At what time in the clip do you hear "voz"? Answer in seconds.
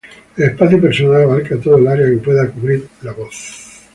3.11-3.77